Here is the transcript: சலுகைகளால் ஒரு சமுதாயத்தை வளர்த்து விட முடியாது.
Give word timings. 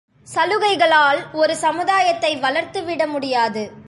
சலுகைகளால் 0.27 1.31
ஒரு 1.31 1.55
சமுதாயத்தை 1.55 2.35
வளர்த்து 2.35 2.83
விட 2.83 3.07
முடியாது. 3.07 3.71